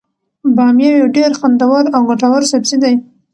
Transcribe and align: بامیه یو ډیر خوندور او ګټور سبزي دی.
بامیه 0.55 0.91
یو 0.99 1.07
ډیر 1.17 1.31
خوندور 1.39 1.83
او 1.95 2.01
ګټور 2.09 2.41
سبزي 2.51 2.77
دی. 2.83 2.93